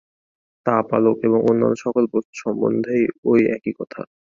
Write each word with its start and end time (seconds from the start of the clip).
তাপ, 0.65 0.87
আলোক 0.93 1.17
এবং 1.23 1.39
অন্যান্য 1.43 1.75
সকল 1.83 2.03
বস্তু 2.13 2.33
সম্বন্ধেও 2.43 3.07
ঐ 3.25 3.33
একই 3.55 3.73
কথা। 3.79 4.01